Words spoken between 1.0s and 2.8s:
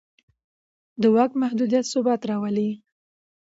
د واک محدودیت ثبات راولي